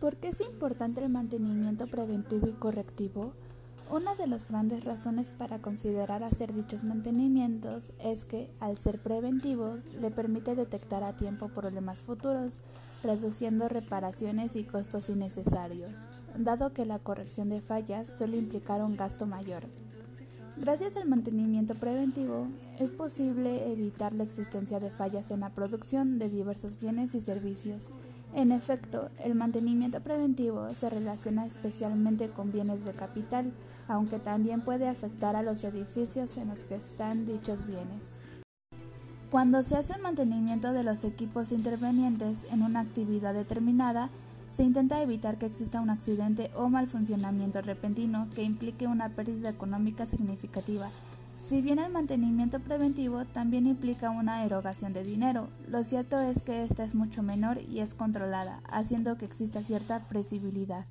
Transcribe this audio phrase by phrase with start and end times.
[0.00, 3.32] ¿Por qué es importante el mantenimiento preventivo y correctivo?
[3.90, 9.84] Una de las grandes razones para considerar hacer dichos mantenimientos es que, al ser preventivos,
[10.00, 12.60] le permite detectar a tiempo problemas futuros,
[13.02, 19.26] reduciendo reparaciones y costos innecesarios, dado que la corrección de fallas suele implicar un gasto
[19.26, 19.64] mayor.
[20.60, 22.48] Gracias al mantenimiento preventivo,
[22.78, 27.90] es posible evitar la existencia de fallas en la producción de diversos bienes y servicios
[28.34, 33.52] en efecto, el mantenimiento preventivo se relaciona especialmente con bienes de capital,
[33.88, 38.16] aunque también puede afectar a los edificios en los que están dichos bienes.
[39.30, 44.10] Cuando se hace el mantenimiento de los equipos intervenientes en una actividad determinada,
[44.54, 49.50] se intenta evitar que exista un accidente o mal funcionamiento repentino que implique una pérdida
[49.50, 50.90] económica significativa
[51.48, 56.62] si bien el mantenimiento preventivo también implica una erogación de dinero, lo cierto es que
[56.62, 60.84] esta es mucho menor y es controlada, haciendo que exista cierta previsibilidad.